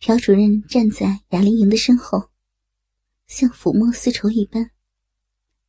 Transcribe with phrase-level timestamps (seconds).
[0.00, 2.22] 朴主任站在雅玲莹的身后，
[3.26, 4.70] 像抚摸丝绸一般，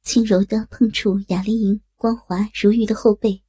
[0.04, 3.42] 轻柔的碰触雅玲莹光滑如玉的后背，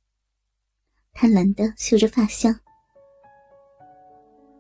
[1.12, 2.58] 贪婪的嗅着发香。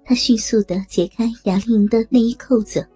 [0.04, 2.86] 他迅速的解开雅玲莹的内衣扣子，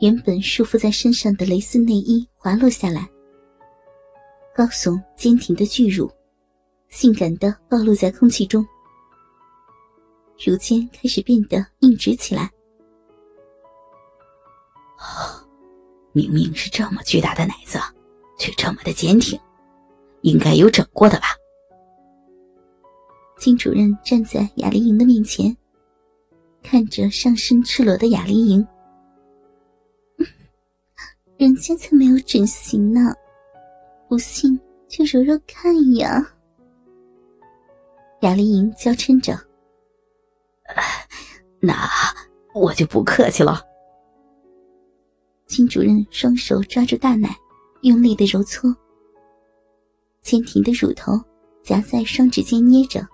[0.00, 3.06] 原本束缚在身上的蕾丝内衣滑落下来，
[4.56, 6.10] 高耸坚挺的巨乳，
[6.88, 8.66] 性感的暴露在空气中。
[10.44, 12.50] 乳尖开始变得硬直起来。
[16.12, 17.78] 明明是这么巨大的奶子，
[18.38, 19.38] 却这么的坚挺，
[20.22, 21.26] 应该有整过的吧？
[23.38, 25.56] 金主任站在雅丽莹的面前，
[26.62, 28.66] 看着上身赤裸的雅丽莹，
[31.38, 33.14] 人家才没有整形呢，
[34.08, 36.26] 不信就揉揉看呀。
[38.20, 39.49] 雅丽莹娇嗔着。
[41.60, 41.88] 那
[42.54, 43.62] 我就不客气了。
[45.46, 47.36] 金主任双手抓住大奶，
[47.82, 48.74] 用力的揉搓，
[50.22, 51.12] 坚挺的乳头
[51.62, 53.06] 夹在双指间捏着，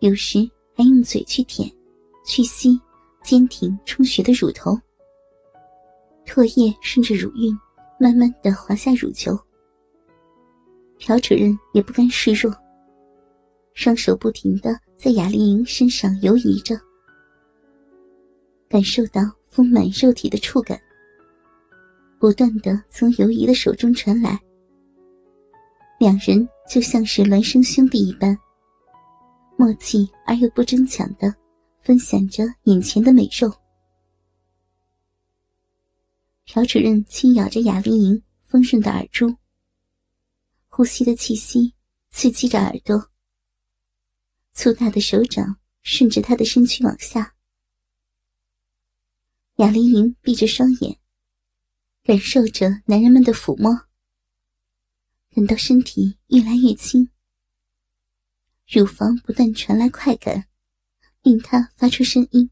[0.00, 0.38] 有时
[0.74, 1.70] 还用嘴去舔、
[2.24, 2.80] 去吸
[3.22, 4.78] 坚挺充血的乳头。
[6.26, 7.54] 唾液顺着乳晕
[8.00, 9.38] 慢慢的滑下乳球。
[10.98, 12.50] 朴主任也不甘示弱，
[13.74, 14.80] 双手不停的。
[14.96, 16.80] 在雅丽莹身上游移着，
[18.70, 20.80] 感受到丰满肉体的触感，
[22.18, 24.40] 不断的从游移的手中传来。
[26.00, 28.34] 两人就像是孪生兄弟一般，
[29.58, 31.34] 默契而又不争抢的
[31.80, 33.52] 分享着眼前的美肉。
[36.46, 39.34] 朴主任轻咬着雅丽莹丰润的耳珠，
[40.68, 41.74] 呼吸的气息
[42.10, 43.13] 刺激着耳朵。
[44.54, 47.34] 粗大的手掌顺着他的身躯往下，
[49.56, 50.98] 雅丽莹闭着双眼，
[52.04, 53.88] 感受着男人们的抚摸，
[55.34, 57.10] 感到身体越来越轻，
[58.68, 60.46] 乳房不断传来快感，
[61.22, 62.48] 令他发出声音：“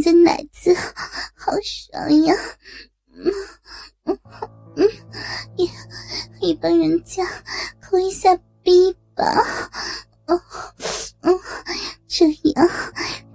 [0.00, 0.74] 摸的人家奶子
[1.36, 2.34] 好爽呀，
[3.12, 3.30] 嗯
[4.04, 4.18] 嗯
[4.76, 4.88] 嗯，
[5.56, 5.70] 一
[6.40, 7.22] 一帮人家
[7.82, 9.24] 抠一下逼吧，
[10.26, 10.42] 哦
[11.20, 11.38] 嗯，
[12.08, 12.66] 这样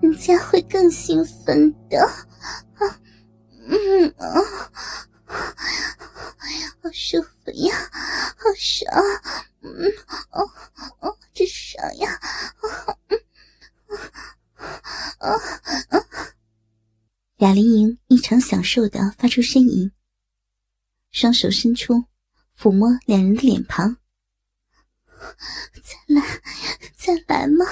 [0.01, 2.99] 人家会更兴奋的，啊
[3.67, 4.41] 嗯啊，
[5.27, 7.75] 哎呀，好舒服呀。
[8.37, 8.91] 好爽，
[9.61, 9.93] 嗯，
[10.31, 10.49] 哦
[10.99, 12.19] 哦，真爽呀！
[15.19, 15.31] 啊
[15.89, 15.99] 啊！
[17.45, 19.91] 雅玲莹异常享受的发出呻吟，
[21.11, 22.05] 双手伸出，
[22.57, 23.97] 抚摸两人的脸庞。
[25.83, 26.41] 再来，
[26.95, 27.63] 再来嘛！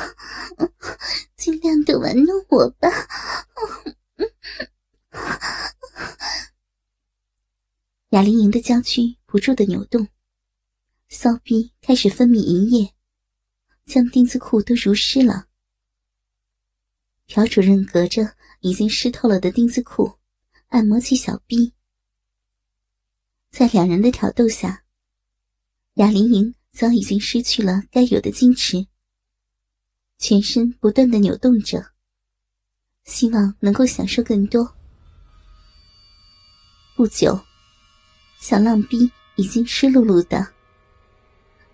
[1.35, 2.87] 尽量的玩弄我吧！
[8.09, 10.07] 雅玲莹的娇躯不住的扭动。
[11.09, 12.93] 骚逼开始分泌淫液，
[13.85, 15.47] 将丁字裤都濡湿了。
[17.27, 20.19] 朴主任隔着已经湿透了的丁字裤，
[20.67, 21.73] 按摩起小臂。
[23.49, 24.83] 在两人的挑逗下，
[25.95, 28.85] 雅玲莹早已经失去了该有的矜持，
[30.17, 31.91] 全身不断的扭动着，
[33.03, 34.75] 希望能够享受更多。
[36.95, 37.39] 不久，
[38.39, 40.53] 小浪逼已经湿漉漉的。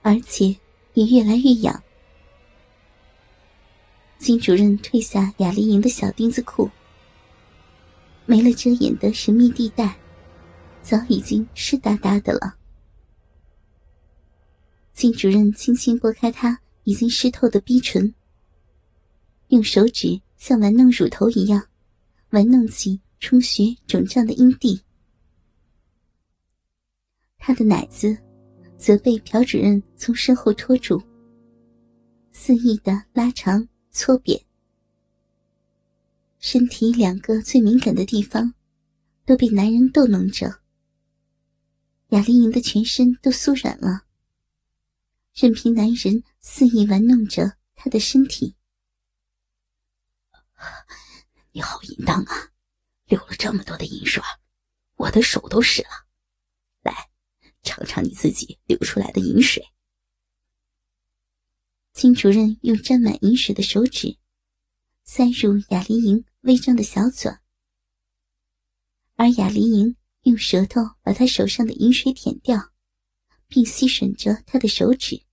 [0.02, 0.58] 而且
[0.94, 1.84] 也越来越痒。
[4.20, 6.70] 金主任褪下雅丽莹的小丁字裤，
[8.26, 9.98] 没了遮掩的神秘地带，
[10.84, 12.56] 早已经湿哒哒的了。
[14.94, 18.14] 金主任轻轻拨开她已经湿透的逼唇，
[19.48, 21.66] 用手指像玩弄乳头一样，
[22.32, 24.82] 玩弄起充血肿胀的阴蒂。
[27.38, 28.16] 他的奶子。
[28.80, 31.04] 则被朴主任从身后拖住，
[32.32, 34.46] 肆意的拉长、搓扁，
[36.40, 38.54] 身体两个最敏感的地方
[39.26, 40.62] 都被男人逗弄着。
[42.10, 44.06] 雅丽莹的全身都酥软了，
[45.34, 48.56] 任凭男人肆意玩弄着她的身体。
[51.52, 52.52] 你好淫荡啊，
[53.06, 54.24] 流了这么多的淫水，
[54.98, 55.90] 我的手都湿了。
[56.84, 57.10] 来
[57.64, 59.64] 尝尝你自己流出来的饮水。
[61.94, 64.18] 金主任用沾满饮水的手指
[65.04, 67.32] 塞入雅丽莹微张的小嘴，
[69.16, 72.72] 而雅丽莹用舌头把他手上的饮水舔掉，
[73.48, 75.26] 并吸吮着他的手指。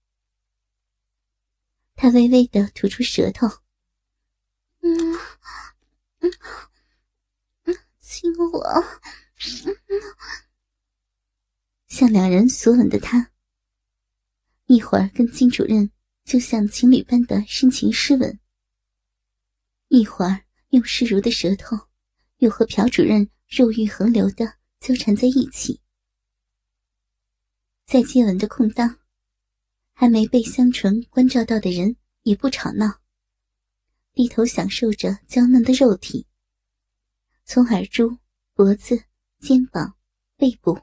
[1.95, 3.47] 他微微的吐出舌头，
[4.81, 5.15] 嗯
[6.19, 6.33] 嗯
[7.65, 8.85] 嗯，亲我，
[11.87, 13.31] 向两人索吻的他，
[14.67, 15.91] 一会儿跟金主任。
[16.27, 18.41] 就像情侣般的深情湿吻，
[19.87, 21.77] 一会儿用湿如的舌头，
[22.39, 25.81] 又和朴主任肉欲横流的纠缠在一起。
[27.85, 28.99] 在接吻的空当，
[29.93, 33.01] 还没被香唇关照到的人也不吵闹，
[34.13, 36.27] 低头享受着娇嫩的肉体。
[37.45, 38.19] 从耳珠、
[38.53, 39.05] 脖子、
[39.39, 39.97] 肩膀、
[40.37, 40.77] 背部，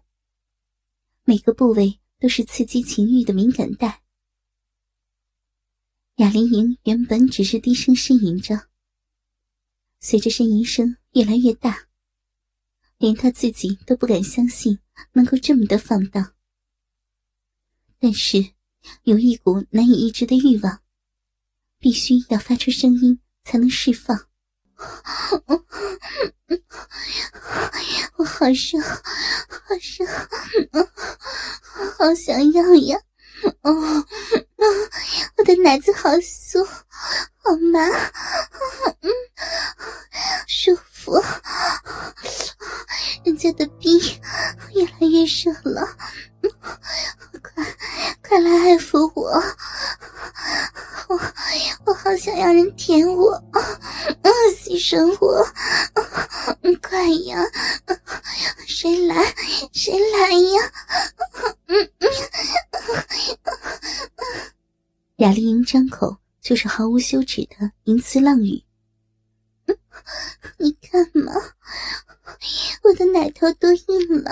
[1.26, 4.03] 每个部位都是刺激情欲的敏感带。
[6.18, 8.68] 雅玲莹原本只是低声呻吟着，
[10.00, 11.88] 随着呻吟声越来越大，
[13.00, 14.78] 连她自己都不敢相信
[15.14, 16.36] 能够这么的放荡。
[18.00, 18.52] 但是，
[19.02, 20.84] 有一股难以抑制的欲望，
[21.80, 24.28] 必须要发出声音才能释放。
[28.18, 28.80] 我好热，
[29.50, 30.06] 好热，
[31.98, 33.02] 好想要呀！
[33.62, 34.06] 哦。
[35.36, 37.80] 我的奶子好酥，好麻，
[39.02, 39.12] 嗯，
[40.48, 41.22] 舒服。
[43.34, 44.00] 人家的逼
[44.76, 45.84] 越来越热了，
[47.42, 47.66] 快，
[48.22, 49.24] 快来爱抚我，
[51.08, 51.20] 我，
[51.86, 55.44] 我好想让人舔我，嗯，牺牲我，
[56.80, 57.44] 快呀，
[58.68, 59.16] 谁来，
[59.74, 60.72] 谁来呀？
[61.66, 62.10] 嗯嗯。
[65.16, 68.64] 雅丽莹张口就是毫无羞耻的淫词浪语。
[70.60, 71.34] 你看嘛，
[72.84, 74.32] 我的奶头都硬了，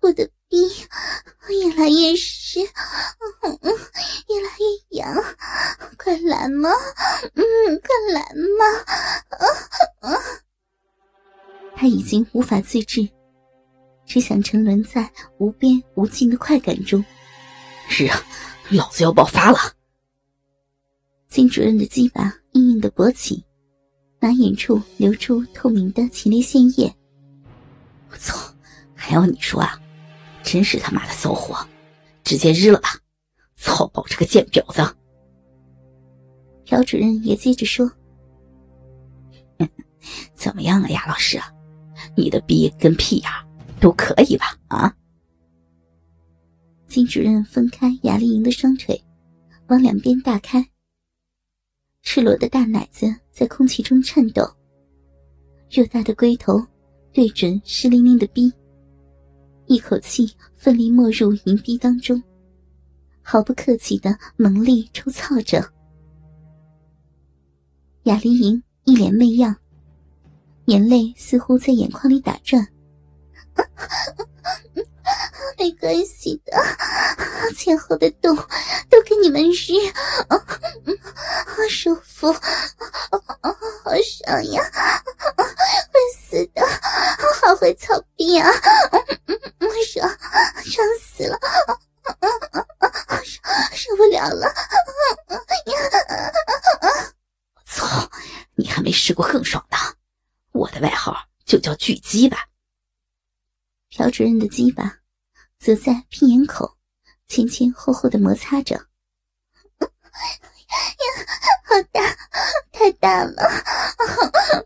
[0.00, 0.56] 我的逼
[1.48, 5.14] 越来越湿，越来越痒，
[5.96, 6.68] 快来嘛，
[7.34, 7.44] 嗯，
[7.80, 8.20] 快来
[8.58, 8.64] 嘛！
[9.30, 9.44] 啊
[10.00, 10.18] 啊
[11.76, 13.08] 他已经无法自制，
[14.04, 17.04] 只想沉沦在无边无尽的快感中。
[17.88, 18.22] 是啊。
[18.70, 19.58] 老子要爆发了！
[21.26, 23.42] 金主任的鸡巴硬硬的勃起，
[24.20, 26.92] 马眼处流出透明的前列腺液。
[28.10, 28.36] 我操！
[28.94, 29.80] 还要你说啊？
[30.42, 31.66] 真是他妈的骚货！
[32.24, 32.90] 直接日了吧！
[33.56, 34.82] 操爆这个贱婊子！
[36.64, 37.90] 朴主任也接着说
[40.34, 41.40] ：“怎么样啊，雅老师？
[42.16, 43.30] 你的逼跟屁眼
[43.80, 44.56] 都可以吧？
[44.68, 44.94] 啊？”
[46.88, 49.02] 金主任分开雅丽莹的双腿，
[49.68, 50.66] 往两边大开。
[52.02, 54.42] 赤裸的大奶子在空气中颤抖，
[55.70, 56.60] 偌大的龟头
[57.12, 58.52] 对准湿淋淋的冰，
[59.66, 62.20] 一口气奋力没入银逼当中，
[63.22, 65.64] 毫不客气的猛力抽操着。
[68.02, 69.54] 雅丽莹一脸媚样，
[70.64, 72.66] 眼泪似乎在眼眶里打转。
[75.80, 76.52] 关系的，
[77.56, 78.36] 前后的洞
[78.90, 79.72] 都给你们日，
[80.28, 82.40] 好舒服，好
[84.02, 84.62] 爽呀，
[85.36, 86.66] 会死的，
[87.40, 88.50] 好会操逼啊，
[89.92, 90.08] 爽，
[90.64, 91.38] 爽死了，
[93.72, 94.52] 受不了了，
[97.54, 98.10] 我操，
[98.56, 99.76] 你还没试过更爽的，
[100.52, 102.46] 我的外号就叫巨鸡吧。
[103.90, 104.87] 朴主任的鸡巴。
[105.68, 106.78] 则在屁眼口
[107.26, 108.80] 前前后后的摩擦着，呀，
[111.62, 112.00] 好大，
[112.72, 113.42] 太大了，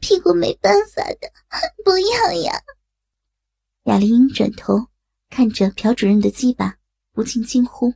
[0.01, 1.29] 屁股没办法的，
[1.85, 2.63] 不要呀！
[3.87, 4.87] 雅丽英转头
[5.29, 6.77] 看着朴主任的鸡巴，
[7.13, 7.93] 不禁惊呼：“